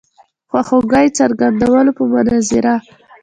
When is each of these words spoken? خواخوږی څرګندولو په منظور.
خواخوږی 0.49 1.07
څرګندولو 1.17 1.91
په 1.97 2.03
منظور. 2.11 2.65